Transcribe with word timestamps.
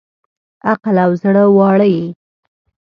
عقل 0.69 0.95
او 1.05 1.11
زړه 1.21 1.43
واړه 1.57 1.87
یې 1.95 2.07